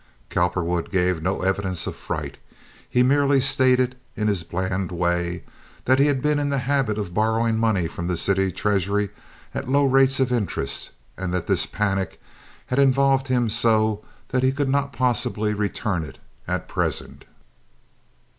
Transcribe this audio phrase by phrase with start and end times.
[0.31, 2.39] Cowperwood gave no evidence of fright.
[2.89, 5.43] He merely stated, in his bland way,
[5.85, 9.11] that he had been in the habit of borrowing money from the city treasury
[9.53, 12.19] at a low rate of interest, and that this panic
[12.65, 17.25] had involved him so that he could not possibly return it at present.